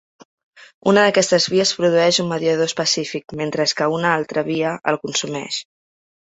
Una 0.91 1.03
d'aquestes 1.07 1.45
vies 1.55 1.73
produeix 1.81 2.19
un 2.25 2.33
mediador 2.33 2.67
específic, 2.71 3.37
mentre 3.43 3.69
que 3.83 3.93
una 4.01 4.17
altra 4.17 4.47
via 4.51 4.75
el 4.93 5.01
consumeix. 5.07 5.65